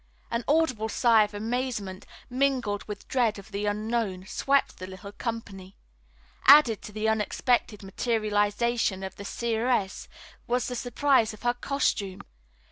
An 0.31 0.43
audible 0.47 0.89
sigh 0.89 1.25
of 1.25 1.35
amazement, 1.35 2.07
mingled 2.27 2.83
with 2.85 3.07
dread 3.07 3.37
of 3.37 3.51
the 3.51 3.67
unknown, 3.67 4.25
swept 4.25 4.77
the 4.79 4.87
little 4.87 5.11
company. 5.11 5.75
Added 6.47 6.81
to 6.81 6.91
the 6.91 7.07
unexpected 7.07 7.83
materialization 7.83 9.03
of 9.03 9.17
the 9.17 9.25
seeress 9.25 10.07
was 10.47 10.67
the 10.67 10.75
surprise 10.75 11.35
of 11.35 11.43
her 11.43 11.53
costume. 11.53 12.23